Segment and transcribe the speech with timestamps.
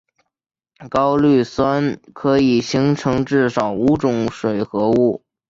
[0.89, 5.21] 高氯酸可以形成至少五种水合物。